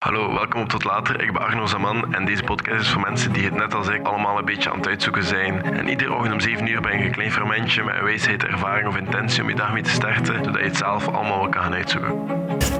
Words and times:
Hallo, 0.00 0.32
welkom 0.32 0.60
op 0.60 0.68
Tot 0.68 0.84
Later. 0.84 1.22
Ik 1.22 1.32
ben 1.32 1.42
Arno 1.42 1.66
Zaman 1.66 2.14
en 2.14 2.24
deze 2.24 2.42
podcast 2.42 2.80
is 2.80 2.88
voor 2.88 3.00
mensen 3.00 3.32
die 3.32 3.44
het 3.44 3.54
net 3.54 3.74
als 3.74 3.88
ik 3.88 4.06
allemaal 4.06 4.38
een 4.38 4.44
beetje 4.44 4.70
aan 4.70 4.76
het 4.76 4.86
uitzoeken 4.86 5.24
zijn. 5.24 5.62
En 5.62 5.88
iedere 5.88 6.14
ochtend 6.14 6.32
om 6.32 6.40
7 6.40 6.66
uur 6.66 6.80
ben 6.80 6.98
je 6.98 7.04
een 7.04 7.10
klein 7.10 7.32
fermentje 7.32 7.82
met 7.84 7.94
een 7.94 8.04
wijsheid, 8.04 8.44
ervaring 8.44 8.88
of 8.88 8.96
intentie 8.96 9.42
om 9.42 9.48
je 9.48 9.54
dag 9.54 9.72
mee 9.72 9.82
te 9.82 9.90
starten, 9.90 10.44
zodat 10.44 10.60
je 10.60 10.66
het 10.66 10.76
zelf 10.76 11.08
allemaal 11.08 11.40
wel 11.40 11.48
kan 11.48 11.62
gaan 11.62 11.74
uitzoeken. 11.74 12.14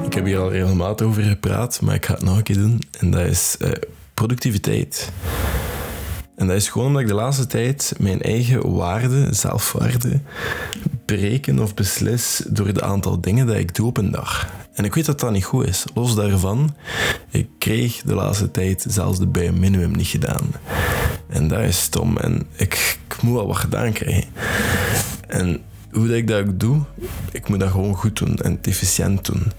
Ik 0.04 0.14
heb 0.14 0.25
hier 0.25 0.38
al 0.38 0.51
regelmatig 0.51 1.06
over 1.06 1.22
gepraat, 1.22 1.80
maar 1.80 1.95
ik 1.95 2.06
ga 2.06 2.14
het 2.14 2.22
nog 2.22 2.37
een 2.37 2.43
keer 2.43 2.56
doen. 2.56 2.80
En 2.98 3.11
dat 3.11 3.27
is 3.27 3.57
uh, 3.59 3.71
productiviteit. 4.14 5.12
En 6.37 6.46
dat 6.46 6.57
is 6.57 6.68
gewoon 6.68 6.87
omdat 6.87 7.02
ik 7.02 7.09
de 7.09 7.14
laatste 7.14 7.46
tijd 7.46 7.95
mijn 7.98 8.23
eigen 8.23 8.75
waarde, 8.75 9.34
zelfwaarde, 9.34 10.21
bereken 11.07 11.59
of 11.59 11.75
beslis 11.75 12.43
door 12.48 12.66
het 12.66 12.82
aantal 12.82 13.21
dingen 13.21 13.46
dat 13.46 13.57
ik 13.57 13.75
doe 13.75 13.87
op 13.87 13.96
een 13.96 14.11
dag. 14.11 14.48
En 14.81 14.87
ik 14.87 14.95
weet 14.95 15.07
dat 15.07 15.21
dat 15.21 15.33
niet 15.33 15.45
goed 15.45 15.67
is. 15.67 15.85
Los 15.95 16.15
daarvan, 16.15 16.77
ik 17.30 17.49
kreeg 17.59 18.03
de 18.03 18.15
laatste 18.15 18.51
tijd 18.51 18.85
zelfs 18.89 19.19
de 19.19 19.27
bare 19.27 19.52
minimum 19.52 19.97
niet 19.97 20.07
gedaan. 20.07 20.51
En 21.29 21.48
dat 21.48 21.61
is 21.61 21.83
stom. 21.83 22.16
En 22.16 22.47
ik, 22.57 22.98
moet 23.23 23.35
wel 23.35 23.47
wat 23.47 23.57
gedaan 23.57 23.93
krijgen. 23.93 24.24
En 25.27 25.61
hoe 25.91 26.07
dat 26.07 26.16
ik 26.16 26.27
dat 26.27 26.41
ook 26.41 26.61
doe, 26.61 26.80
ik 27.33 27.48
moet 27.48 27.61
dat 27.61 27.71
gewoon 27.71 27.95
goed 27.95 28.19
doen 28.19 28.37
en 28.37 28.59
efficiënt 28.62 29.24
doen. 29.24 29.52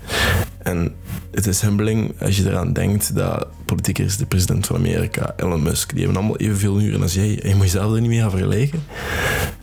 En 0.58 0.96
het 1.32 1.48
is 1.48 1.62
humbling 1.62 2.22
als 2.22 2.38
je 2.38 2.50
eraan 2.50 2.74
denkt 2.74 3.16
dat 3.16 3.48
politiekers, 3.66 4.18
de 4.18 4.26
president 4.26 4.66
van 4.66 4.76
Amerika, 4.76 5.34
Elon 5.38 5.64
Musk, 5.64 5.90
die 5.90 6.04
hebben 6.04 6.18
allemaal 6.18 6.38
evenveel 6.38 6.82
uren 6.82 7.02
als 7.02 7.14
jij. 7.14 7.42
En 7.42 7.50
je 7.50 7.56
moet 7.56 7.64
jezelf 7.64 7.94
er 7.94 8.02
niet 8.02 8.10
mee 8.10 8.20
gaan 8.20 8.30
vergelijken. 8.30 8.84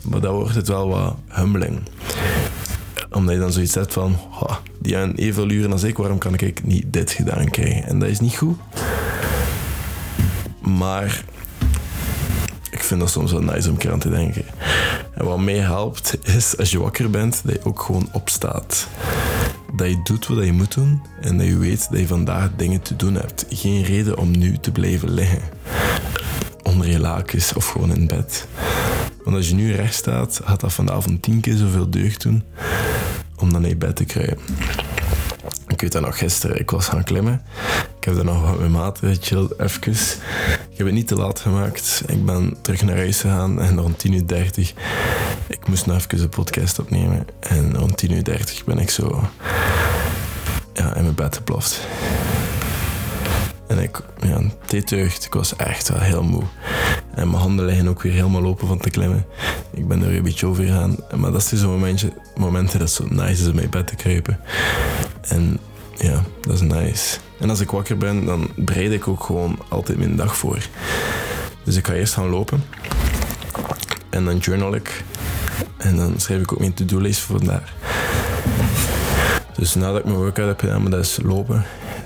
Maar 0.09 0.21
dan 0.21 0.33
wordt 0.33 0.55
het 0.55 0.67
wel 0.67 0.87
wat 0.87 1.15
humbling. 1.27 1.79
Omdat 3.11 3.33
je 3.33 3.39
dan 3.39 3.51
zoiets 3.51 3.75
hebt 3.75 3.93
van, 3.93 4.17
die 4.79 4.95
hebben 4.95 5.15
evenveel 5.15 5.49
uren 5.49 5.71
als 5.71 5.83
ik, 5.83 5.97
waarom 5.97 6.17
kan 6.17 6.33
ik 6.33 6.63
niet 6.63 6.93
dit 6.93 7.11
gedaan 7.11 7.49
krijgen? 7.49 7.83
En 7.83 7.99
dat 7.99 8.09
is 8.09 8.19
niet 8.19 8.37
goed. 8.37 8.57
Maar 10.59 11.23
ik 12.71 12.83
vind 12.83 12.99
dat 12.99 13.09
soms 13.09 13.31
wel 13.31 13.41
nice 13.41 13.69
om 13.69 13.77
keer 13.77 13.91
aan 13.91 13.99
te 13.99 14.09
denken. 14.09 14.43
En 15.13 15.25
wat 15.25 15.39
mij 15.39 15.57
helpt, 15.57 16.17
is 16.23 16.57
als 16.57 16.71
je 16.71 16.79
wakker 16.79 17.09
bent, 17.09 17.41
dat 17.43 17.53
je 17.53 17.65
ook 17.65 17.81
gewoon 17.81 18.09
opstaat. 18.11 18.87
Dat 19.75 19.87
je 19.87 20.01
doet 20.03 20.27
wat 20.27 20.45
je 20.45 20.53
moet 20.53 20.73
doen 20.73 21.01
en 21.21 21.37
dat 21.37 21.47
je 21.47 21.57
weet 21.57 21.87
dat 21.89 21.99
je 21.99 22.07
vandaag 22.07 22.49
dingen 22.55 22.81
te 22.81 22.95
doen 22.95 23.13
hebt. 23.13 23.45
Geen 23.49 23.83
reden 23.83 24.17
om 24.17 24.37
nu 24.37 24.57
te 24.57 24.71
blijven 24.71 25.11
liggen. 25.11 25.41
Onder 26.63 26.89
je 26.89 26.99
lakens 26.99 27.53
of 27.53 27.67
gewoon 27.67 27.95
in 27.95 28.07
bed. 28.07 28.47
Want 29.23 29.35
als 29.35 29.49
je 29.49 29.55
nu 29.55 29.73
recht 29.75 29.93
staat, 29.93 30.41
gaat 30.43 30.59
dat 30.59 30.73
vanavond 30.73 31.21
tien 31.21 31.39
keer 31.39 31.55
zoveel 31.55 31.89
deugd 31.89 32.21
doen 32.21 32.43
om 33.35 33.53
dan 33.53 33.63
je 33.63 33.75
bed 33.75 33.95
te 33.95 34.05
kruipen. 34.05 34.43
Ik 35.67 35.81
weet 35.81 35.91
dat 35.91 36.01
nog 36.01 36.17
gisteren, 36.17 36.59
ik 36.59 36.69
was 36.69 36.87
gaan 36.87 37.03
klimmen. 37.03 37.41
Ik 37.99 38.05
heb 38.05 38.15
dan 38.15 38.25
nog 38.25 38.59
met 38.59 38.69
maten 38.69 39.15
gechilled, 39.15 39.59
even. 39.59 39.91
Ik 40.71 40.77
heb 40.77 40.85
het 40.85 40.95
niet 40.95 41.07
te 41.07 41.15
laat 41.15 41.39
gemaakt. 41.39 42.03
Ik 42.07 42.25
ben 42.25 42.57
terug 42.61 42.81
naar 42.81 42.95
huis 42.95 43.21
gegaan 43.21 43.61
en 43.61 43.79
rond 43.79 44.05
10.30 44.07 44.13
uur 44.13 44.73
Ik 45.47 45.67
moest 45.67 45.85
nog 45.85 45.95
even 45.97 46.19
een 46.19 46.29
podcast 46.29 46.79
opnemen. 46.79 47.27
En 47.39 47.77
rond 47.77 48.05
10.30 48.05 48.11
uur 48.11 48.45
ben 48.65 48.79
ik 48.79 48.89
zo 48.89 49.29
ja, 50.73 50.95
in 50.95 51.03
mijn 51.03 51.15
bed 51.15 51.35
geploft. 51.35 51.87
En 53.67 53.79
ik, 53.79 54.01
ja, 54.21 54.41
het 54.65 54.91
Ik 55.25 55.33
was 55.33 55.55
echt 55.55 55.89
wel 55.89 55.99
heel 55.99 56.23
moe. 56.23 56.43
En 57.19 57.29
mijn 57.29 57.41
handen 57.41 57.65
liggen 57.65 57.87
ook 57.87 58.01
weer 58.01 58.11
helemaal 58.11 58.45
open 58.45 58.67
van 58.67 58.77
te 58.77 58.89
klimmen. 58.89 59.25
Ik 59.71 59.87
ben 59.87 60.03
er 60.03 60.15
een 60.15 60.23
beetje 60.23 60.45
over 60.45 60.63
gegaan. 60.63 60.97
Maar 61.15 61.31
dat 61.31 61.41
is 61.41 61.59
zo'n 61.59 61.69
momentje, 61.69 62.13
momenten 62.35 62.79
dat 62.79 62.87
het 62.87 62.97
zo 62.97 63.15
nice 63.15 63.41
is 63.41 63.47
om 63.47 63.55
mijn 63.55 63.69
bed 63.69 63.87
te 63.87 63.95
kruipen. 63.95 64.39
En 65.21 65.59
ja, 65.95 66.23
dat 66.41 66.53
is 66.53 66.61
nice. 66.61 67.17
En 67.39 67.49
als 67.49 67.59
ik 67.59 67.71
wakker 67.71 67.97
ben, 67.97 68.25
dan 68.25 68.49
bereid 68.55 68.91
ik 68.91 69.07
ook 69.07 69.23
gewoon 69.23 69.59
altijd 69.67 69.97
mijn 69.97 70.15
dag 70.15 70.37
voor. 70.37 70.57
Dus 71.63 71.75
ik 71.75 71.87
ga 71.87 71.93
eerst 71.93 72.13
gaan 72.13 72.29
lopen. 72.29 72.63
En 74.09 74.25
dan 74.25 74.37
journal 74.37 74.75
ik. 74.75 75.03
En 75.77 75.95
dan 75.95 76.13
schrijf 76.17 76.41
ik 76.41 76.53
ook 76.53 76.59
mijn 76.59 76.73
to-do-lijst 76.73 77.19
voor 77.19 77.37
vandaag. 77.37 77.73
Dus 79.55 79.75
nadat 79.75 79.99
ik 79.99 80.05
mijn 80.05 80.17
workout 80.17 80.47
heb 80.47 80.59
gedaan, 80.59 80.89
dat 80.89 80.99
is 80.99 81.19
lopen 81.23 81.65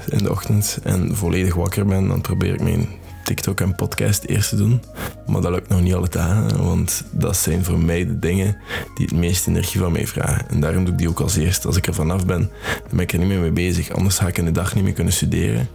in 0.09 0.23
de 0.23 0.31
ochtend 0.31 0.79
en 0.83 1.15
volledig 1.15 1.55
wakker 1.55 1.85
ben, 1.85 2.07
dan 2.07 2.21
probeer 2.21 2.53
ik 2.53 2.61
mijn 2.61 3.01
TikTok 3.23 3.61
en 3.61 3.75
podcast 3.75 4.23
eerst 4.23 4.49
te 4.49 4.55
doen. 4.55 4.81
Maar 5.27 5.41
dat 5.41 5.51
lukt 5.51 5.69
nog 5.69 5.81
niet 5.81 5.93
alle 5.93 6.09
dagen, 6.09 6.63
want 6.63 7.03
dat 7.11 7.37
zijn 7.37 7.63
voor 7.63 7.79
mij 7.79 8.05
de 8.05 8.19
dingen 8.19 8.57
die 8.95 9.05
het 9.05 9.15
meeste 9.15 9.49
energie 9.49 9.79
van 9.79 9.91
mij 9.91 10.07
vragen. 10.07 10.49
En 10.49 10.59
daarom 10.59 10.83
doe 10.83 10.93
ik 10.93 10.99
die 10.99 11.09
ook 11.09 11.19
als 11.19 11.35
eerst. 11.35 11.65
Als 11.65 11.77
ik 11.77 11.87
er 11.87 11.93
vanaf 11.93 12.25
ben, 12.25 12.49
dan 12.65 12.89
ben 12.89 12.99
ik 12.99 13.13
er 13.13 13.19
niet 13.19 13.27
meer 13.27 13.39
mee 13.39 13.51
bezig. 13.51 13.91
Anders 13.91 14.17
ga 14.17 14.27
ik 14.27 14.37
in 14.37 14.45
de 14.45 14.51
dag 14.51 14.75
niet 14.75 14.83
meer 14.83 14.93
kunnen 14.93 15.13
studeren, 15.13 15.67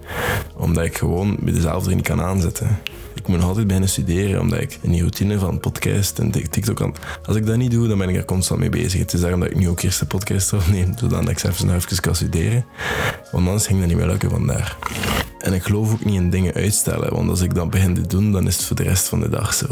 omdat 0.56 0.84
ik 0.84 0.98
gewoon 0.98 1.36
bij 1.40 1.52
dezelfde 1.52 1.94
niet 1.94 2.06
kan 2.06 2.20
aanzetten. 2.20 2.78
Ik 3.14 3.26
moet 3.28 3.36
nog 3.38 3.48
altijd 3.48 3.66
beginnen 3.66 3.90
studeren, 3.90 4.40
omdat 4.40 4.60
ik 4.60 4.78
in 4.80 4.90
die 4.90 5.00
routine 5.00 5.38
van 5.38 5.60
podcast 5.60 6.18
en 6.18 6.30
TikTok 6.30 6.76
kan. 6.76 6.94
Als 7.24 7.36
ik 7.36 7.46
dat 7.46 7.56
niet 7.56 7.70
doe, 7.70 7.88
dan 7.88 7.98
ben 7.98 8.08
ik 8.08 8.16
er 8.16 8.24
constant 8.24 8.60
mee 8.60 8.68
bezig. 8.68 9.00
Het 9.00 9.12
is 9.12 9.20
daarom 9.20 9.40
dat 9.40 9.50
ik 9.50 9.56
nu 9.56 9.68
ook 9.68 9.82
eerst 9.82 9.98
de 9.98 10.06
podcast 10.06 10.52
opneem, 10.52 10.94
zodat 10.98 11.28
ik 11.28 11.38
zelfs 11.38 11.62
nog 11.62 11.74
even 11.74 12.00
kan 12.00 12.14
studeren. 12.14 12.64
Want 13.32 13.46
anders 13.46 13.66
ging 13.66 13.78
dat 13.78 13.88
niet 13.88 13.96
meer 13.96 14.06
lukken 14.06 14.30
vandaar. 14.30 14.76
En 15.38 15.52
ik 15.52 15.62
geloof 15.62 15.92
ook 15.92 16.04
niet 16.04 16.14
in 16.14 16.30
dingen 16.30 16.54
uitstellen, 16.54 17.14
want 17.14 17.30
als 17.30 17.40
ik 17.40 17.54
dat 17.54 17.70
begin 17.70 17.94
te 17.94 18.06
doen, 18.06 18.32
dan 18.32 18.46
is 18.46 18.56
het 18.56 18.64
voor 18.64 18.76
de 18.76 18.82
rest 18.82 19.08
van 19.08 19.20
de 19.20 19.28
dag 19.28 19.54
zo. 19.54 19.66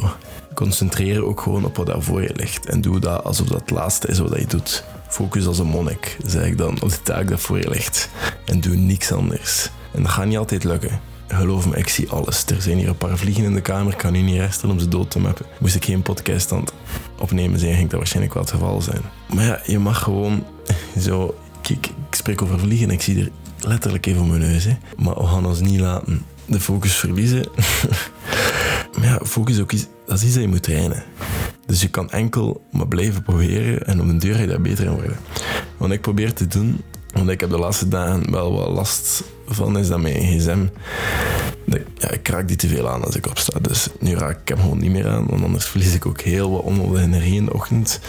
Concentreer 0.54 1.24
ook 1.24 1.40
gewoon 1.40 1.64
op 1.64 1.76
wat 1.76 1.86
daar 1.86 2.02
voor 2.02 2.22
je 2.22 2.30
ligt 2.34 2.66
en 2.66 2.80
doe 2.80 3.00
dat 3.00 3.24
alsof 3.24 3.46
dat 3.46 3.60
het 3.60 3.70
laatste 3.70 4.08
is 4.08 4.18
wat 4.18 4.38
je 4.38 4.46
doet. 4.46 4.84
Focus 5.08 5.46
als 5.46 5.58
een 5.58 5.66
monnik, 5.66 6.16
zeg 6.26 6.44
ik 6.44 6.58
dan, 6.58 6.82
op 6.82 6.90
de 6.90 7.02
taak 7.02 7.28
dat 7.28 7.40
voor 7.40 7.58
je 7.58 7.70
ligt. 7.70 8.08
En 8.44 8.60
doe 8.60 8.76
niks 8.76 9.12
anders. 9.12 9.70
En 9.94 10.02
dat 10.02 10.10
gaat 10.10 10.26
niet 10.26 10.38
altijd 10.38 10.64
lukken. 10.64 11.00
Geloof 11.28 11.66
me, 11.66 11.76
ik 11.76 11.88
zie 11.88 12.10
alles. 12.10 12.44
Er 12.44 12.62
zijn 12.62 12.78
hier 12.78 12.88
een 12.88 12.96
paar 12.96 13.18
vliegen 13.18 13.44
in 13.44 13.54
de 13.54 13.60
kamer. 13.60 13.92
Ik 13.92 13.98
kan 13.98 14.12
nu 14.12 14.20
niet 14.20 14.36
resten 14.36 14.70
om 14.70 14.78
ze 14.78 14.88
dood 14.88 15.10
te 15.10 15.18
mappen. 15.18 15.46
Moest 15.58 15.74
ik 15.74 15.84
geen 15.84 16.02
podcast 16.02 16.52
aan 16.52 16.60
het 16.60 16.72
opnemen 17.18 17.58
zijn, 17.58 17.74
ging 17.74 17.88
dat 17.88 17.98
waarschijnlijk 17.98 18.34
wel 18.34 18.42
het 18.42 18.52
geval 18.52 18.80
zijn. 18.80 19.00
Maar 19.34 19.44
ja, 19.44 19.60
je 19.66 19.78
mag 19.78 20.02
gewoon 20.02 20.44
zo... 20.98 21.34
Kijk, 21.60 21.86
ik 21.86 22.14
spreek 22.14 22.42
over 22.42 22.58
vliegen 22.58 22.88
en 22.88 22.94
ik 22.94 23.02
zie 23.02 23.20
er 23.20 23.30
letterlijk 23.66 24.06
even 24.06 24.28
mijn 24.28 24.40
neus. 24.40 24.64
Hè. 24.64 24.76
Maar 24.96 25.14
we 25.14 25.26
gaan 25.26 25.46
ons 25.46 25.60
niet 25.60 25.80
laten 25.80 26.24
de 26.44 26.60
focus 26.60 26.94
verliezen. 26.94 27.44
maar 28.98 29.06
ja, 29.06 29.20
focus 29.24 29.60
ook 29.60 29.72
is, 29.72 29.86
dat 30.06 30.16
is 30.16 30.24
iets 30.24 30.34
dat 30.34 30.42
je 30.42 30.48
moet 30.48 30.62
trainen. 30.62 31.02
Dus 31.66 31.80
je 31.80 31.88
kan 31.88 32.10
enkel 32.10 32.62
maar 32.72 32.88
blijven 32.88 33.22
proberen 33.22 33.86
en 33.86 34.00
op 34.00 34.08
een 34.08 34.18
deur 34.18 34.34
ga 34.34 34.40
je 34.40 34.46
daar 34.46 34.60
beter 34.60 34.84
in 34.84 34.92
worden. 34.92 35.16
Wat 35.76 35.90
ik 35.90 36.00
probeer 36.00 36.32
te 36.32 36.46
doen, 36.46 36.80
want 37.12 37.28
ik 37.28 37.40
heb 37.40 37.50
de 37.50 37.58
laatste 37.58 37.88
dagen 37.88 38.30
wel 38.30 38.52
wat 38.52 38.68
last 38.68 39.22
van, 39.46 39.78
is 39.78 39.88
dat 39.88 40.00
mijn 40.00 40.22
gsm... 40.22 40.66
Ja, 41.98 42.10
ik 42.10 42.28
raak 42.28 42.48
die 42.48 42.56
te 42.56 42.68
veel 42.68 42.88
aan 42.88 43.04
als 43.04 43.16
ik 43.16 43.26
opsta. 43.26 43.58
Dus 43.60 43.88
nu 44.00 44.14
raak 44.14 44.40
ik 44.40 44.48
hem 44.48 44.58
gewoon 44.58 44.78
niet 44.78 44.90
meer 44.90 45.08
aan. 45.08 45.26
Want 45.26 45.44
anders 45.44 45.64
verlies 45.64 45.94
ik 45.94 46.06
ook 46.06 46.20
heel 46.20 46.50
wat 46.50 46.62
onnodige 46.62 47.02
energie 47.02 47.34
in 47.34 47.44
de 47.44 47.52
ochtend. 47.52 48.00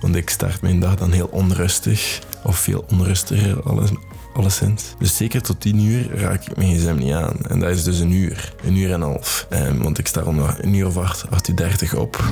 Want 0.00 0.16
ik 0.16 0.30
start 0.30 0.62
mijn 0.62 0.80
dag 0.80 0.96
dan 0.96 1.12
heel 1.12 1.28
onrustig. 1.30 2.20
Of 2.42 2.58
veel 2.58 2.84
onrustiger 2.90 3.62
alles, 3.62 3.90
alleszins. 4.36 4.94
Dus 4.98 5.16
zeker 5.16 5.42
tot 5.42 5.60
10 5.60 5.80
uur 5.80 6.18
raak 6.18 6.46
ik 6.46 6.56
mijn 6.56 6.76
gsm 6.76 6.94
niet 6.96 7.12
aan. 7.12 7.36
En 7.48 7.60
dat 7.60 7.70
is 7.70 7.84
dus 7.84 7.98
een 7.98 8.12
uur, 8.12 8.54
een 8.64 8.76
uur 8.76 8.92
en 8.92 9.00
een 9.00 9.08
half. 9.08 9.46
Um, 9.50 9.82
want 9.82 9.98
ik 9.98 10.06
sta 10.06 10.22
om 10.22 10.38
een 10.38 10.74
uur 10.74 10.86
of 10.86 10.96
acht, 10.96 11.30
8 11.30 11.48
uur 11.48 11.56
30 11.56 11.94
op. 11.94 12.24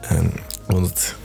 En 0.00 0.32
want 0.66 1.16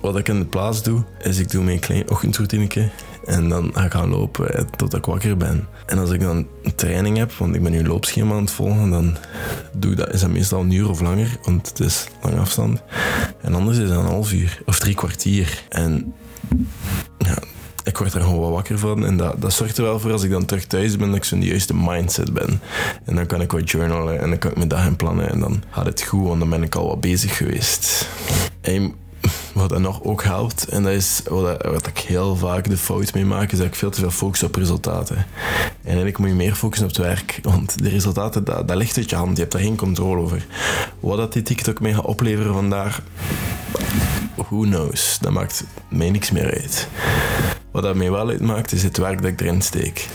wat 0.00 0.18
ik 0.18 0.28
in 0.28 0.38
de 0.38 0.44
plaats 0.44 0.82
doe, 0.82 1.04
is 1.18 1.38
ik 1.38 1.50
doe 1.50 1.64
mijn 1.64 1.78
klein 1.78 2.10
ochtendroutine 2.10 2.90
en 3.26 3.48
dan 3.48 3.70
ga 3.74 3.84
ik 3.84 3.92
gaan 3.92 4.08
lopen 4.08 4.54
eh, 4.54 4.64
tot 4.76 4.94
ik 4.94 5.04
wakker 5.04 5.36
ben. 5.36 5.68
En 5.86 5.98
als 5.98 6.10
ik 6.10 6.20
dan 6.20 6.46
training 6.74 7.16
heb, 7.16 7.32
want 7.32 7.54
ik 7.54 7.62
ben 7.62 7.72
nu 7.72 7.78
een 7.78 7.86
loopschema 7.86 8.34
aan 8.34 8.40
het 8.40 8.50
volgen, 8.50 8.90
dan 8.90 9.16
doe 9.72 9.90
ik 9.90 9.96
dat, 9.96 10.12
is 10.12 10.20
dat 10.20 10.30
meestal 10.30 10.60
een 10.60 10.70
uur 10.70 10.88
of 10.88 11.00
langer, 11.00 11.38
want 11.42 11.68
het 11.68 11.80
is 11.80 12.06
lang 12.22 12.38
afstand. 12.38 12.82
En 13.40 13.54
anders 13.54 13.78
is 13.78 13.88
dat 13.88 13.98
een 13.98 14.04
half 14.04 14.32
uur 14.32 14.62
of 14.66 14.78
drie 14.78 14.94
kwartier. 14.94 15.62
En 15.68 16.14
ja, 17.18 17.38
ik 17.86 17.98
word 17.98 18.14
er 18.14 18.20
gewoon 18.20 18.40
wat 18.40 18.50
wakker 18.50 18.78
van. 18.78 19.04
En 19.04 19.16
dat, 19.16 19.40
dat 19.40 19.52
zorgt 19.52 19.78
er 19.78 19.84
wel 19.84 20.00
voor 20.00 20.12
als 20.12 20.22
ik 20.22 20.30
dan 20.30 20.44
terug 20.44 20.64
thuis 20.64 20.96
ben, 20.96 21.08
dat 21.08 21.16
ik 21.16 21.24
zo 21.24 21.34
in 21.34 21.40
de 21.40 21.46
juiste 21.46 21.74
mindset 21.74 22.32
ben. 22.34 22.60
En 23.04 23.14
dan 23.14 23.26
kan 23.26 23.40
ik 23.40 23.52
wat 23.52 23.70
journalen 23.70 24.20
en 24.20 24.28
dan 24.28 24.38
kan 24.38 24.50
ik 24.50 24.56
mijn 24.56 24.68
dag 24.68 24.86
in 24.86 24.96
plannen. 24.96 25.30
En 25.30 25.40
dan 25.40 25.62
gaat 25.70 25.86
het 25.86 26.02
goed, 26.02 26.26
want 26.26 26.40
dan 26.40 26.50
ben 26.50 26.62
ik 26.62 26.74
al 26.74 26.86
wat 26.86 27.00
bezig 27.00 27.36
geweest. 27.36 28.08
En 28.60 28.94
wat 29.52 29.68
dat 29.68 29.80
nog 29.80 30.02
ook 30.02 30.24
helpt, 30.24 30.68
en 30.68 30.82
dat 30.82 30.92
is 30.92 31.20
wat, 31.28 31.86
ik 31.86 31.98
heel 31.98 32.36
vaak 32.36 32.68
de 32.68 32.76
fout 32.76 33.14
mee 33.14 33.24
maak, 33.24 33.52
is 33.52 33.58
dat 33.58 33.66
ik 33.66 33.74
veel 33.74 33.90
te 33.90 34.00
veel 34.00 34.10
focus 34.10 34.42
op 34.42 34.54
resultaten. 34.54 35.16
En 35.16 35.26
eigenlijk 35.82 36.18
moet 36.18 36.28
je 36.28 36.34
meer 36.34 36.54
focussen 36.54 36.88
op 36.88 36.96
het 36.96 37.04
werk, 37.04 37.38
want 37.42 37.82
de 37.82 37.88
resultaten, 37.88 38.44
dat 38.44 38.74
ligt 38.74 38.96
uit 38.96 39.10
je 39.10 39.16
hand, 39.16 39.36
je 39.36 39.40
hebt 39.40 39.52
daar 39.52 39.62
geen 39.62 39.76
controle 39.76 40.20
over. 40.20 40.46
Wat 41.00 41.16
dat 41.16 41.32
die 41.32 41.42
TikTok 41.42 41.80
mee 41.80 41.94
gaat 41.94 42.04
opleveren 42.04 42.52
vandaag, 42.52 43.02
who 44.34 44.60
knows, 44.60 45.18
dat 45.20 45.32
maakt 45.32 45.64
mij 45.88 46.10
niks 46.10 46.30
meer 46.30 46.54
uit. 46.54 46.88
Wat 47.76 47.84
dat 47.84 47.94
mij 47.94 48.10
wel 48.10 48.28
uitmaakt, 48.28 48.72
is 48.72 48.82
het 48.82 48.96
werk 48.96 49.22
dat 49.22 49.30
ik 49.30 49.40
erin 49.40 49.62
steek. 49.62 50.08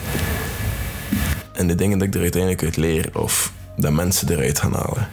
En 1.54 1.68
de 1.68 1.76
dingen 1.76 1.98
dat 1.98 2.08
ik 2.08 2.14
er 2.14 2.22
uiteindelijk 2.22 2.64
uit 2.64 2.78
leer, 2.78 3.10
of 3.14 3.54
dat 3.78 3.92
mensen 3.92 4.30
eruit 4.32 4.60
gaan 4.60 4.74
halen. 4.74 5.10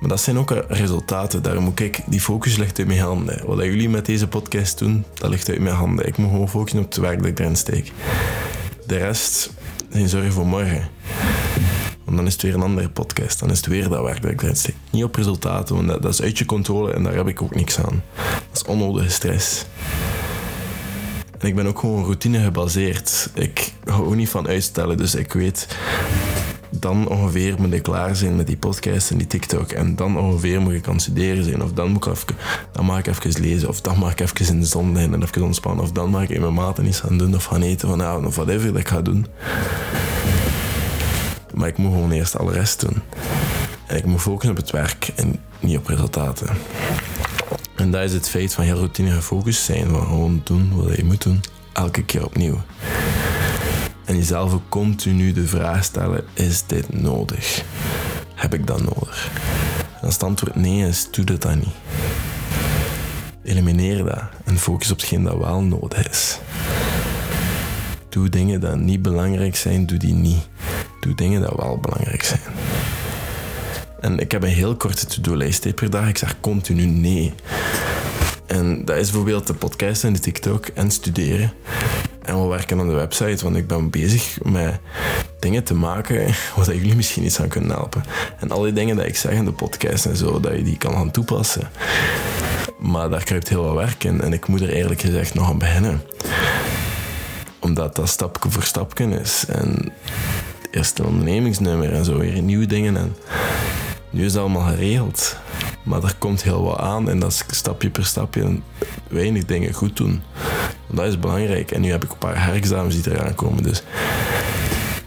Maar 0.00 0.08
dat 0.08 0.20
zijn 0.20 0.38
ook 0.38 0.64
resultaten. 0.68 1.42
Daarom 1.42 1.64
moet 1.64 1.80
ik, 1.80 2.00
die 2.06 2.20
focus 2.20 2.56
ligt 2.56 2.78
uit 2.78 2.86
mijn 2.86 3.00
handen. 3.00 3.46
Wat 3.46 3.64
jullie 3.64 3.88
met 3.88 4.06
deze 4.06 4.28
podcast 4.28 4.78
doen, 4.78 5.04
dat 5.14 5.30
ligt 5.30 5.48
uit 5.48 5.60
mijn 5.60 5.74
handen. 5.74 6.06
Ik 6.06 6.16
moet 6.16 6.30
gewoon 6.30 6.48
focussen 6.48 6.78
op 6.78 6.84
het 6.84 6.96
werk 6.96 7.18
dat 7.18 7.26
ik 7.26 7.38
erin 7.38 7.56
steek. 7.56 7.92
De 8.86 8.96
rest 8.96 9.50
zijn 9.90 10.08
zorgen 10.08 10.32
voor 10.32 10.46
morgen. 10.46 10.88
Want 12.04 12.16
dan 12.16 12.26
is 12.26 12.32
het 12.32 12.42
weer 12.42 12.54
een 12.54 12.62
andere 12.62 12.88
podcast. 12.88 13.38
Dan 13.38 13.50
is 13.50 13.56
het 13.56 13.66
weer 13.66 13.88
dat 13.88 14.02
werk 14.02 14.22
dat 14.22 14.30
ik 14.30 14.42
erin 14.42 14.56
steek. 14.56 14.76
Niet 14.90 15.04
op 15.04 15.14
resultaten, 15.14 15.74
want 15.74 15.88
dat, 15.88 16.02
dat 16.02 16.12
is 16.12 16.22
uit 16.22 16.38
je 16.38 16.44
controle 16.44 16.92
en 16.92 17.02
daar 17.02 17.14
heb 17.14 17.28
ik 17.28 17.42
ook 17.42 17.54
niks 17.54 17.78
aan. 17.78 18.02
Dat 18.50 18.62
is 18.62 18.64
onnodige 18.64 19.10
stress. 19.10 19.64
Ik 21.44 21.54
ben 21.54 21.66
ook 21.66 21.78
gewoon 21.78 22.04
routine 22.04 22.42
gebaseerd. 22.42 23.30
Ik 23.34 23.72
hou 23.84 24.06
ook 24.06 24.14
niet 24.14 24.28
van 24.28 24.48
uitstellen, 24.48 24.96
dus 24.96 25.14
ik 25.14 25.32
weet 25.32 25.66
dan 26.70 27.08
ongeveer 27.08 27.54
moet 27.58 27.72
ik 27.72 27.82
klaar 27.82 28.16
zijn 28.16 28.36
met 28.36 28.46
die 28.46 28.56
podcast 28.56 29.10
en 29.10 29.18
die 29.18 29.26
TikTok. 29.26 29.70
En 29.70 29.96
dan 29.96 30.18
ongeveer 30.18 30.60
moet 30.60 30.72
ik 30.72 30.88
aan 30.88 31.00
studeren 31.00 31.44
zijn. 31.44 31.62
Of 31.62 31.72
dan, 31.72 31.90
moet 31.90 32.06
ik 32.06 32.12
even, 32.12 32.36
dan 32.72 32.84
mag 32.84 32.98
ik 32.98 33.06
even 33.06 33.40
lezen. 33.40 33.68
Of 33.68 33.80
dan 33.80 33.98
mag 33.98 34.12
ik 34.12 34.20
even 34.20 34.46
in 34.46 34.60
de 34.60 34.66
zon 34.66 34.92
liggen 34.92 35.14
en 35.14 35.22
even 35.22 35.42
ontspannen. 35.42 35.84
Of 35.84 35.92
dan 35.92 36.10
mag 36.10 36.28
ik 36.28 36.40
mijn 36.40 36.54
maten 36.54 36.86
iets 36.86 37.00
gaan 37.00 37.18
doen 37.18 37.34
of 37.34 37.44
gaan 37.44 37.62
eten 37.62 37.88
vanavond. 37.88 38.26
Of 38.26 38.36
whatever 38.36 38.72
dat 38.72 38.80
ik 38.80 38.88
ga 38.88 39.02
doen. 39.02 39.26
Maar 41.54 41.68
ik 41.68 41.76
moet 41.76 41.92
gewoon 41.92 42.10
eerst 42.10 42.38
alle 42.38 42.52
rest 42.52 42.80
doen. 42.80 43.02
En 43.86 43.96
ik 43.96 44.04
moet 44.04 44.20
focussen 44.20 44.50
op 44.50 44.56
het 44.56 44.70
werk 44.70 45.10
en 45.14 45.40
niet 45.60 45.76
op 45.76 45.86
resultaten. 45.86 46.48
En 47.74 47.90
dat 47.90 48.02
is 48.02 48.12
het 48.12 48.28
feit 48.28 48.54
van 48.54 48.64
heel 48.64 48.76
routine 48.76 49.10
gefocust 49.10 49.62
zijn. 49.62 49.88
Van 49.88 50.06
gewoon 50.06 50.40
doen 50.44 50.72
wat 50.76 50.96
je 50.96 51.04
moet 51.04 51.22
doen. 51.22 51.40
Elke 51.72 52.04
keer 52.04 52.24
opnieuw. 52.24 52.62
En 54.04 54.16
jezelf 54.16 54.58
continu 54.68 55.32
de 55.32 55.46
vraag 55.46 55.84
stellen: 55.84 56.24
is 56.34 56.66
dit 56.66 56.92
nodig? 56.92 57.64
Heb 58.34 58.54
ik 58.54 58.66
dat 58.66 58.82
nodig? 58.82 59.30
En 60.00 60.04
als 60.04 60.14
het 60.14 60.22
antwoord 60.22 60.54
nee 60.54 60.88
is, 60.88 61.08
doe 61.10 61.24
dat 61.24 61.42
dan 61.42 61.58
niet. 61.58 61.74
Elimineer 63.44 64.04
dat 64.04 64.22
en 64.44 64.58
focus 64.58 64.90
op 64.90 64.96
hetgeen 64.96 65.22
dat 65.22 65.36
wel 65.36 65.62
nodig 65.62 66.08
is. 66.08 66.38
Doe 68.08 68.28
dingen 68.28 68.60
die 68.60 68.70
niet 68.70 69.02
belangrijk 69.02 69.56
zijn, 69.56 69.86
doe 69.86 69.98
die 69.98 70.14
niet. 70.14 70.48
Doe 71.00 71.14
dingen 71.14 71.40
die 71.40 71.56
wel 71.56 71.78
belangrijk 71.78 72.22
zijn. 72.22 72.40
En 74.04 74.18
ik 74.18 74.32
heb 74.32 74.42
een 74.42 74.48
heel 74.48 74.76
korte 74.76 75.06
to-do-lijst 75.06 75.74
per 75.74 75.90
dag. 75.90 76.08
Ik 76.08 76.18
zeg 76.18 76.40
continu 76.40 76.84
nee. 76.84 77.32
En 78.46 78.84
dat 78.84 78.96
is 78.96 79.10
bijvoorbeeld 79.10 79.46
de 79.46 79.54
podcast 79.54 80.04
en 80.04 80.12
de 80.12 80.18
TikTok 80.18 80.66
en 80.66 80.90
studeren. 80.90 81.52
En 82.22 82.42
we 82.42 82.48
werken 82.48 82.80
aan 82.80 82.88
de 82.88 82.94
website, 82.94 83.44
want 83.44 83.56
ik 83.56 83.66
ben 83.66 83.90
bezig 83.90 84.38
met 84.42 84.80
dingen 85.38 85.64
te 85.64 85.74
maken 85.74 86.34
waar 86.56 86.74
jullie 86.74 86.94
misschien 86.94 87.24
iets 87.24 87.40
aan 87.40 87.48
kunnen 87.48 87.70
helpen. 87.70 88.04
En 88.38 88.50
al 88.50 88.62
die 88.62 88.72
dingen 88.72 88.96
die 88.96 89.06
ik 89.06 89.16
zeg 89.16 89.32
in 89.32 89.44
de 89.44 89.52
podcast 89.52 90.06
en 90.06 90.16
zo, 90.16 90.40
dat 90.40 90.56
je 90.56 90.62
die 90.62 90.78
kan 90.78 90.92
gaan 90.92 91.10
toepassen. 91.10 91.70
Maar 92.78 93.10
daar 93.10 93.24
kruipt 93.24 93.48
heel 93.48 93.64
wat 93.64 93.74
werk 93.74 94.04
in 94.04 94.20
en 94.20 94.32
ik 94.32 94.46
moet 94.46 94.60
er 94.60 94.70
eerlijk 94.70 95.00
gezegd 95.00 95.34
nog 95.34 95.48
aan 95.48 95.58
beginnen. 95.58 96.02
Omdat 97.58 97.96
dat 97.96 98.08
stapje 98.08 98.50
voor 98.50 98.62
stapje 98.62 99.20
is. 99.20 99.44
En 99.48 99.92
eerst 100.70 100.98
een 100.98 101.06
ondernemingsnummer 101.06 101.92
en 101.92 102.04
zo, 102.04 102.18
weer 102.18 102.42
nieuwe 102.42 102.66
dingen. 102.66 102.96
En 102.96 103.16
nu 104.14 104.24
is 104.24 104.32
het 104.32 104.40
allemaal 104.40 104.68
geregeld. 104.68 105.36
Maar 105.82 106.02
er 106.02 106.14
komt 106.18 106.42
heel 106.42 106.62
wat 106.62 106.78
aan 106.78 107.08
en 107.08 107.18
dat 107.18 107.30
is 107.30 107.44
stapje 107.56 107.90
per 107.90 108.06
stapje 108.06 108.60
weinig 109.08 109.44
dingen 109.44 109.72
goed 109.72 109.96
doen. 109.96 110.22
Dat 110.86 111.06
is 111.06 111.18
belangrijk. 111.18 111.70
En 111.70 111.80
nu 111.80 111.90
heb 111.90 112.04
ik 112.04 112.10
een 112.10 112.18
paar 112.18 112.44
herexamens 112.44 113.02
die 113.02 113.12
eraan 113.12 113.34
komen. 113.34 113.62
Dus 113.62 113.82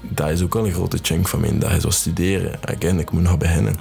dat 0.02 0.30
is 0.30 0.42
ook 0.42 0.56
al 0.56 0.66
een 0.66 0.74
grote 0.74 1.00
chunk 1.02 1.28
van 1.28 1.40
mijn 1.40 1.60
dag. 1.60 1.86
Is 1.86 1.96
studeren. 1.96 2.60
Again, 2.62 3.00
ik 3.00 3.12
moet 3.12 3.22
nog 3.22 3.38
beginnen. 3.38 3.76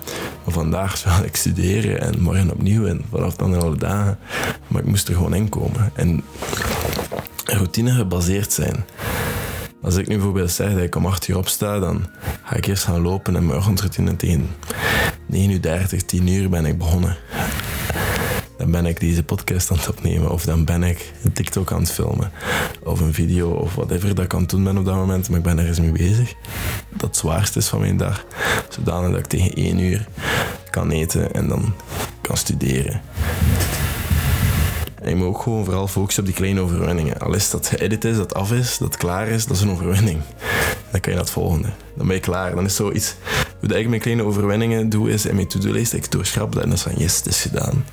Maar 0.45 0.55
vandaag 0.55 0.97
zal 0.97 1.25
ik 1.25 1.37
studeren 1.37 2.01
en 2.01 2.21
morgen 2.21 2.51
opnieuw. 2.51 2.87
En 2.87 3.05
vanaf 3.11 3.37
dan 3.37 3.61
alle 3.61 3.77
dagen. 3.77 4.19
Maar 4.69 4.83
ik 4.83 4.89
moest 4.89 5.09
er 5.09 5.15
gewoon 5.15 5.35
in 5.35 5.49
komen. 5.49 5.91
En 5.95 6.25
routine 7.45 7.91
gebaseerd 7.91 8.53
zijn. 8.53 8.85
Als 9.83 9.97
ik 9.97 10.09
nu 10.09 10.15
bijvoorbeeld 10.15 10.51
zeg 10.51 10.73
dat 10.73 10.83
ik 10.83 10.95
om 10.95 11.07
8 11.07 11.29
uur 11.29 11.37
opsta, 11.37 11.79
dan 11.79 12.07
ga 12.43 12.57
ik 12.57 12.67
eerst 12.67 12.85
gaan 12.85 13.01
lopen 13.01 13.37
en 13.37 13.47
mijn 13.47 13.59
ochtendroutine 13.59 14.17
tegen 14.17 14.49
9 15.27 15.51
uur 15.51 15.61
30, 15.61 16.03
10 16.03 16.29
uur 16.29 16.49
ben 16.49 16.67
ik 16.67 16.79
begonnen 16.79 17.17
dan 18.57 18.83
ben 18.83 18.87
ik 18.87 19.01
deze 19.01 19.23
podcast 19.23 19.71
aan 19.71 19.77
het 19.77 19.89
opnemen. 19.89 20.31
Of 20.31 20.45
dan 20.45 20.65
ben 20.65 20.83
ik 20.83 21.13
een 21.23 21.33
TikTok 21.33 21.73
aan 21.73 21.81
het 21.81 21.91
filmen. 21.91 22.33
Of 22.83 23.01
een 23.01 23.15
video 23.15 23.51
of 23.51 23.75
whatever 23.75 24.15
dat 24.15 24.25
ik 24.25 24.35
aan 24.35 24.41
het 24.41 24.51
doen 24.51 24.65
ben 24.65 24.79
op 24.79 24.85
dat 24.85 24.95
moment. 24.95 25.29
Maar 25.29 25.39
ik 25.39 25.45
ben 25.45 25.59
ergens 25.59 25.81
mee 25.81 25.93
bezig. 25.93 26.35
Dat 26.91 27.09
het 27.09 27.17
zwaarste 27.17 27.59
is 27.59 27.67
van 27.67 27.81
mijn 27.81 27.97
dag. 27.97 28.27
Zodanig 28.69 29.11
dat 29.11 29.19
ik 29.19 29.27
tegen 29.27 29.53
één 29.53 29.79
uur 29.79 30.09
kan 30.71 30.91
eten 30.91 31.33
en 31.33 31.49
dan 31.49 31.75
kan 32.21 32.37
studeren. 32.37 33.01
En 35.03 35.17
moet 35.17 35.27
ook 35.27 35.43
gewoon 35.43 35.65
vooral 35.65 35.89
focussen 35.89 36.23
op 36.23 36.29
die 36.29 36.39
kleine 36.39 36.61
overwinningen. 36.61 37.19
Al 37.19 37.35
is 37.35 37.51
dat 37.51 37.67
geëdit 37.67 38.05
is, 38.05 38.17
dat 38.17 38.35
af 38.35 38.53
is, 38.53 38.79
dat 38.79 38.97
klaar 38.97 39.29
is, 39.29 39.47
dat 39.47 39.57
is 39.57 39.63
een 39.63 39.71
overwinning. 39.71 40.21
Dan 40.91 41.01
kan 41.01 41.13
je 41.13 41.19
naar 41.19 41.27
het 41.27 41.31
volgende. 41.31 41.69
Dan 41.97 42.07
ben 42.07 42.17
je 42.17 42.23
klaar. 42.23 42.55
Dan 42.55 42.65
is 42.65 42.77
zoiets... 42.77 43.15
Hoe 43.67 43.79
ik 43.79 43.89
mijn 43.89 44.01
kleine 44.01 44.23
overwinningen 44.23 44.89
doe, 44.89 45.11
is 45.11 45.27
in 45.27 45.35
mijn 45.35 45.47
to-do-lijst, 45.47 45.93
ik 45.93 46.11
doorschrap 46.11 46.53
dat 46.53 46.63
en 46.63 46.69
dat 46.69 46.79
is 46.79 46.85
van 46.85 46.95
yes, 46.97 47.17
het 47.17 47.27
is 47.27 47.41
gedaan. 47.41 47.85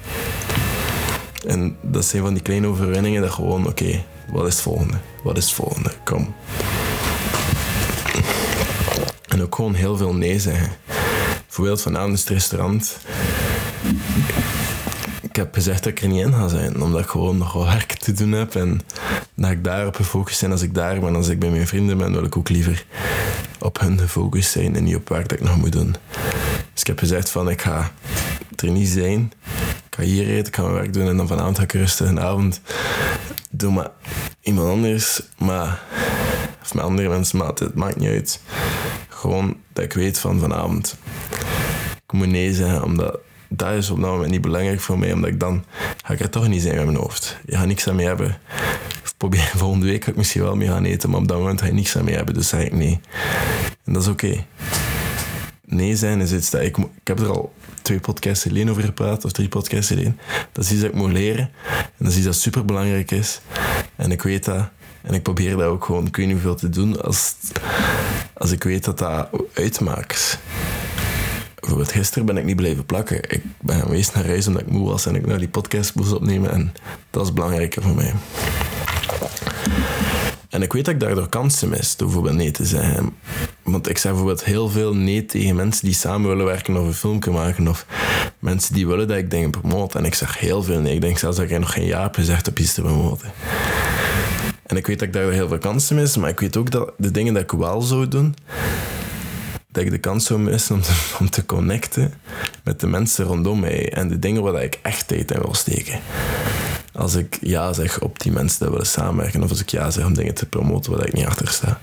En 1.48 1.78
dat 1.82 2.06
zijn 2.06 2.24
van 2.24 2.34
die 2.34 2.44
kleine 2.44 2.68
overwinningen 2.68 3.22
dat 3.22 3.32
gewoon, 3.32 3.68
oké, 3.68 4.04
wat 4.32 4.48
is 4.48 4.54
het 4.54 4.62
volgende? 4.62 4.98
Wat 5.24 5.38
is 5.38 5.46
het 5.46 5.54
volgende? 5.54 5.92
Kom. 6.04 6.34
En 9.28 9.42
ook 9.42 9.56
gewoon 9.56 9.74
heel 9.74 9.98
veel 9.98 10.14
nee 10.14 10.40
zeggen. 10.40 10.72
Bijvoorbeeld 11.46 11.82
vanavond 11.82 12.10
in 12.10 12.20
het 12.20 12.30
restaurant. 12.30 12.98
Ik 15.22 15.36
heb 15.36 15.54
gezegd 15.54 15.84
dat 15.84 15.92
ik 15.92 16.02
er 16.02 16.08
niet 16.08 16.26
in 16.26 16.34
ga 16.34 16.48
zijn, 16.48 16.82
omdat 16.82 17.02
ik 17.02 17.08
gewoon 17.08 17.38
nog 17.38 17.54
wat 17.54 17.68
werk 17.68 17.94
te 17.94 18.12
doen 18.12 18.32
heb. 18.32 18.56
En 18.56 18.82
dat 19.36 19.52
ik 19.52 19.64
daarop 19.64 19.96
gefocust 19.96 20.42
ben 20.42 20.52
als 20.52 20.62
ik 20.62 20.74
daar 20.74 21.00
ben. 21.00 21.16
Als 21.16 21.28
ik 21.28 21.40
bij 21.40 21.50
mijn 21.50 21.68
vrienden 21.68 21.98
ben, 21.98 22.12
wil 22.12 22.24
ik 22.24 22.38
ook 22.38 22.50
liever 22.50 22.86
op 23.64 23.80
hun 23.80 24.00
gefocust 24.00 24.52
zijn 24.52 24.76
en 24.76 24.84
niet 24.84 24.96
op 24.96 25.10
werk 25.10 25.30
dat 25.30 25.40
ik 25.40 25.46
nog 25.46 25.58
moet 25.58 25.72
doen. 25.72 25.96
Dus 26.74 26.82
ik 26.82 26.88
heb 26.88 27.00
gezegd 27.00 27.30
van, 27.30 27.50
ik 27.50 27.62
ga 27.62 27.92
er 28.56 28.72
niet 28.72 28.90
zijn 28.90 29.32
ik 29.94 30.00
ga 30.00 30.06
hier 30.06 30.28
eten, 30.28 30.48
ik 30.48 30.56
ga 30.56 30.62
mijn 30.62 30.74
werk 30.74 30.94
doen 30.94 31.08
en 31.08 31.18
dan 31.18 31.28
vanavond 31.28 31.58
ga 31.58 31.64
ik 31.64 31.72
rusten. 31.72 32.08
En 32.08 32.20
avond 32.20 32.62
doe 33.52 33.72
maar 33.72 33.90
iemand 34.42 34.70
anders, 34.70 35.22
maar, 35.38 35.82
of 36.62 36.74
met 36.74 36.84
andere 36.84 37.10
mensen, 37.10 37.38
maar 37.38 37.48
het 37.48 37.76
maakt 37.76 37.96
niet 37.96 38.10
uit. 38.10 38.42
Gewoon 39.08 39.58
dat 39.74 39.84
ik 39.84 39.94
weet 39.94 40.20
van 40.20 40.40
vanavond. 40.40 40.98
Ik 42.06 42.12
moet 42.12 42.28
nee 42.28 42.54
zeggen, 42.54 42.84
omdat 42.84 43.20
dat 43.48 43.74
is 43.74 43.90
op 43.90 44.02
dat 44.02 44.10
moment 44.10 44.32
niet 44.32 44.42
belangrijk 44.42 44.80
voor 44.80 45.00
mij, 45.00 45.14
omdat 45.14 45.30
ik 45.30 45.40
dan 45.40 45.66
ga 46.04 46.14
ik 46.14 46.20
er 46.20 46.30
toch 46.30 46.48
niet 46.48 46.62
zijn 46.62 46.76
met 46.76 46.86
mijn 46.86 46.98
hoofd. 46.98 47.38
Je 47.46 47.56
gaat 47.56 47.68
niks 47.68 47.88
aan 47.88 47.96
mee 47.96 48.06
hebben. 48.06 48.38
Probeer, 49.24 49.52
volgende 49.56 49.86
week 49.86 50.04
ga 50.04 50.12
ik 50.12 50.18
misschien 50.18 50.42
wel 50.42 50.56
mee 50.56 50.68
gaan 50.68 50.84
eten, 50.84 51.10
maar 51.10 51.20
op 51.20 51.28
dat 51.28 51.38
moment 51.38 51.62
ga 51.62 51.66
je 51.66 51.74
niks 51.74 51.98
aan 51.98 52.04
mee 52.04 52.16
hebben, 52.16 52.34
dus 52.34 52.48
zeg 52.48 52.64
ik 52.64 52.74
nee. 52.74 53.00
En 53.86 53.94
dat 53.94 54.02
is 54.02 54.08
oké. 54.08 54.46
Nee 55.66 55.96
zijn 55.96 56.22
is 56.22 56.32
iets 56.32 56.50
dat 56.50 56.62
ik... 56.62 56.78
Ik 56.78 56.88
heb 57.04 57.20
er 57.20 57.30
al 57.30 57.54
twee 57.82 58.00
podcasts 58.00 58.48
alleen 58.48 58.70
over 58.70 58.84
gepraat, 58.84 59.26
of 59.26 59.32
drie 59.32 59.48
podcasts 59.48 59.92
alleen. 59.92 60.20
Dat 60.52 60.64
is 60.64 60.72
iets 60.72 60.82
dat 60.82 60.90
ik 60.90 60.96
moet 60.96 61.12
leren. 61.12 61.52
En 61.78 61.92
dat 61.98 62.08
is 62.08 62.16
iets 62.16 62.26
dat 62.26 62.36
super 62.36 62.66
belangrijk 62.66 63.12
is. 63.12 63.42
En 63.96 64.12
ik 64.12 64.22
weet 64.22 64.46
dat. 64.46 64.70
En 65.02 65.14
ik 65.14 65.24
probeer 65.24 65.58
dat 65.58 65.68
ook 65.68 65.86
gewoon, 65.86 66.06
ik 66.06 66.16
weet 66.16 66.26
niet 66.26 66.36
hoeveel 66.36 66.56
te 66.56 66.70
doen 66.70 67.02
als, 67.02 67.36
als 68.34 68.52
ik 68.52 68.64
weet 68.64 68.84
dat 68.84 68.98
dat 68.98 69.30
uitmaakt. 69.54 70.40
Bijvoorbeeld 71.60 71.92
gisteren 71.92 72.26
ben 72.26 72.38
ik 72.38 72.46
niet 72.46 72.56
blijven 72.56 72.86
plakken. 72.86 73.18
Ik 73.18 73.44
ben 73.62 73.80
geweest 73.80 74.14
naar 74.14 74.26
huis 74.26 74.48
omdat 74.48 74.62
ik 74.62 74.72
moe 74.72 74.90
was 74.90 75.06
en 75.06 75.16
ik 75.16 75.26
naar 75.26 75.40
die 75.40 75.48
podcast 75.48 75.96
moest 75.96 76.14
opnemen. 76.14 76.52
En 76.52 76.74
dat 77.10 77.26
is 77.26 77.34
belangrijker 77.34 77.82
voor 77.82 77.96
mij. 77.96 78.14
En 80.54 80.62
ik 80.62 80.74
weet 80.74 80.86
dat 80.86 80.94
ik 80.94 81.00
daardoor 81.00 81.30
kansen 81.30 81.70
mis, 81.70 81.96
door 81.96 82.08
bijvoorbeeld 82.08 82.36
nee 82.36 82.52
te 82.52 82.66
zeggen. 82.66 83.16
Want 83.64 83.90
ik 83.90 83.98
zeg 83.98 84.12
bijvoorbeeld 84.12 84.44
heel 84.44 84.70
veel 84.70 84.96
nee 84.96 85.26
tegen 85.26 85.56
mensen 85.56 85.86
die 85.86 85.94
samen 85.94 86.30
willen 86.30 86.46
werken 86.46 86.78
of 86.78 86.86
een 86.86 86.94
filmpje 86.94 87.32
maken. 87.32 87.68
Of 87.68 87.86
mensen 88.40 88.74
die 88.74 88.88
willen 88.88 89.08
dat 89.08 89.18
ik 89.18 89.32
dingen 89.32 89.52
promote. 89.52 89.98
En 89.98 90.06
ik 90.06 90.14
zeg 90.14 90.40
heel 90.40 90.64
veel 90.64 90.80
nee. 90.80 90.94
Ik 90.94 91.02
denk 91.02 91.18
zelfs 91.18 91.38
dat 91.38 91.50
ik 91.50 91.60
nog 91.60 91.74
geen 91.74 91.86
jaar 91.86 92.02
heb 92.02 92.16
gezegd 92.16 92.48
op 92.48 92.60
iets 92.60 92.74
te 92.74 92.82
promoten. 92.82 93.32
En 94.66 94.78
ik 94.78 94.88
weet 94.88 95.00
dat 95.00 95.08
ik 95.08 95.14
daar 95.14 95.32
heel 95.32 95.48
veel 95.48 95.58
kansen 95.58 95.96
mis. 95.96 96.18
Maar 96.18 96.30
ik 96.30 96.40
weet 96.40 96.58
ook 96.58 96.72
dat 96.72 96.92
de 96.98 97.12
dingen 97.12 97.34
dat 97.34 97.44
ik 97.44 97.52
wel 97.52 97.82
zou 97.82 98.08
doen, 98.08 98.36
dat 99.72 99.84
ik 99.84 99.92
de 99.92 99.98
kans 99.98 100.26
zou 100.26 100.40
missen 100.40 100.76
om 100.76 100.82
te, 100.82 100.94
om 101.20 101.30
te 101.30 101.46
connecten 101.46 102.14
met 102.64 102.80
de 102.80 102.88
mensen 102.88 103.26
rondom 103.26 103.60
mij. 103.60 103.94
En 103.94 104.08
de 104.08 104.20
dingen 104.20 104.44
waar 104.44 104.64
ik 104.64 104.80
echt 104.82 105.08
tijd 105.08 105.32
in 105.32 105.42
wil 105.42 105.54
steken 105.54 106.00
als 106.94 107.16
ik 107.16 107.38
ja 107.42 107.74
zeg 107.74 108.00
op 108.00 108.20
die 108.20 108.32
mensen 108.32 108.60
die 108.60 108.70
willen 108.70 108.86
samenwerken. 108.86 109.44
Of 109.44 109.50
als 109.50 109.62
ik 109.62 109.70
ja 109.70 109.90
zeg 109.90 110.06
om 110.06 110.14
dingen 110.14 110.34
te 110.34 110.46
promoten 110.46 110.92
waar 110.92 111.08
ik 111.08 111.14
niet 111.14 111.26
achter 111.26 111.48
sta. 111.48 111.80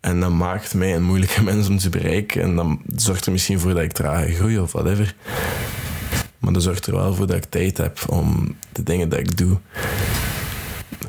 En 0.00 0.20
dat 0.20 0.30
maakt 0.30 0.74
mij 0.74 0.94
een 0.94 1.02
moeilijke 1.02 1.42
mens 1.50 1.68
om 1.68 1.78
te 1.78 1.88
bereiken. 1.88 2.42
En 2.42 2.56
dan 2.56 2.80
zorgt 2.96 3.26
er 3.26 3.32
misschien 3.32 3.60
voor 3.60 3.74
dat 3.74 3.82
ik 3.82 3.92
trager 3.92 4.34
groei 4.34 4.58
of 4.58 4.72
whatever. 4.72 5.14
Maar 6.38 6.52
dat 6.52 6.62
zorgt 6.62 6.86
er 6.86 6.94
wel 6.94 7.14
voor 7.14 7.26
dat 7.26 7.36
ik 7.36 7.44
tijd 7.44 7.76
heb 7.76 7.98
om 8.06 8.56
de 8.72 8.82
dingen 8.82 9.08
die 9.08 9.18
ik 9.18 9.36
doe 9.36 9.58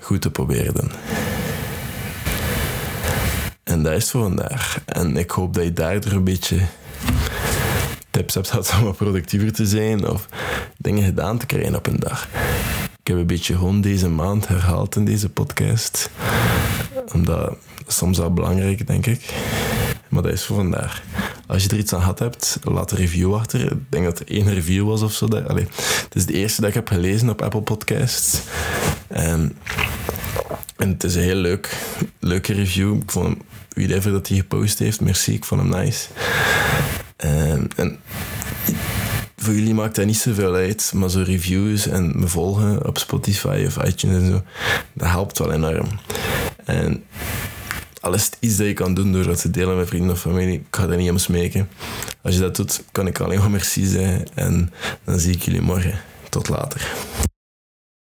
goed 0.01 0.21
te 0.21 0.31
proberen 0.31 0.73
doen. 0.73 0.91
En 3.63 3.83
dat 3.83 3.93
is 3.93 4.11
voor 4.11 4.21
vandaag. 4.21 4.81
En 4.85 5.17
ik 5.17 5.31
hoop 5.31 5.53
dat 5.53 5.63
je 5.63 5.73
daardoor 5.73 6.11
een 6.11 6.23
beetje 6.23 6.59
tips 8.09 8.33
hebt 8.33 8.73
om 8.77 8.83
wat 8.83 8.95
productiever 8.95 9.53
te 9.53 9.65
zijn 9.65 10.07
of 10.07 10.25
dingen 10.77 11.03
gedaan 11.03 11.37
te 11.37 11.45
krijgen 11.45 11.75
op 11.75 11.87
een 11.87 11.99
dag. 11.99 12.27
Ik 13.05 13.11
heb 13.11 13.19
een 13.19 13.27
beetje 13.27 13.55
gewoon 13.55 13.81
deze 13.81 14.09
maand 14.09 14.47
herhaald 14.47 14.95
in 14.95 15.05
deze 15.05 15.29
podcast. 15.29 16.09
Omdat 17.13 17.57
soms 17.87 18.17
wel 18.17 18.33
belangrijk, 18.33 18.87
denk 18.87 19.05
ik. 19.05 19.33
maar 20.09 20.23
dat 20.23 20.31
is 20.31 20.43
voor 20.43 20.55
vandaag. 20.55 21.03
Als 21.47 21.63
je 21.63 21.69
er 21.69 21.77
iets 21.77 21.93
aan 21.93 21.99
gehad 21.99 22.19
hebt, 22.19 22.59
laat 22.63 22.91
een 22.91 22.97
review 22.97 23.35
achter. 23.35 23.71
Ik 23.71 23.77
denk 23.89 24.05
dat 24.05 24.19
er 24.19 24.27
één 24.27 24.53
review 24.53 24.87
was 24.87 25.01
of 25.01 25.13
zo. 25.13 25.25
Allee, 25.25 25.67
het 26.03 26.15
is 26.15 26.25
de 26.25 26.33
eerste 26.33 26.61
dat 26.61 26.69
ik 26.69 26.75
heb 26.75 26.87
gelezen 26.87 27.29
op 27.29 27.41
Apple 27.41 27.61
Podcasts. 27.61 28.41
En, 29.07 29.57
en 30.77 30.89
het 30.89 31.03
is 31.03 31.15
een 31.15 31.21
heel 31.21 31.35
leuk, 31.35 31.77
leuke 32.19 32.53
review. 32.53 32.95
Ik 32.95 33.11
vond 33.11 33.37
hem, 33.75 34.11
dat 34.13 34.27
hij 34.27 34.37
gepost 34.37 34.79
heeft, 34.79 35.01
merci, 35.01 35.33
ik 35.33 35.45
vond 35.45 35.61
hem 35.61 35.69
nice. 35.69 36.07
En 37.15 37.99
voor 39.45 39.53
jullie 39.53 39.73
maakt 39.73 39.95
dat 39.95 40.05
niet 40.05 40.17
zoveel 40.17 40.53
uit, 40.53 40.91
maar 40.95 41.09
zo 41.09 41.21
reviews 41.25 41.87
en 41.87 42.19
me 42.19 42.27
volgen 42.27 42.87
op 42.87 42.97
Spotify 42.97 43.63
of 43.67 43.83
iTunes 43.83 44.21
en 44.21 44.27
zo, 44.27 44.41
dat 44.93 45.07
helpt 45.07 45.37
wel 45.37 45.51
enorm. 45.51 45.87
En 46.63 47.03
alles 48.01 48.29
iets 48.39 48.57
dat 48.57 48.67
je 48.67 48.73
kan 48.73 48.93
doen 48.93 49.11
door 49.11 49.23
dat 49.23 49.41
te 49.41 49.49
delen 49.49 49.77
met 49.77 49.87
vrienden 49.87 50.11
of 50.11 50.19
familie, 50.19 50.53
ik 50.53 50.65
ga 50.71 50.87
dat 50.87 50.97
niet 50.97 51.09
om 51.09 51.17
smeken. 51.17 51.69
Als 52.21 52.35
je 52.35 52.41
dat 52.41 52.55
doet, 52.55 52.83
kan 52.91 53.07
ik 53.07 53.19
alleen 53.19 53.39
maar 53.39 53.51
merci 53.51 53.85
zeggen 53.85 54.25
en 54.33 54.73
dan 55.03 55.19
zie 55.19 55.33
ik 55.33 55.41
jullie 55.41 55.61
morgen. 55.61 55.99
Tot 56.29 56.49
later. 56.49 56.93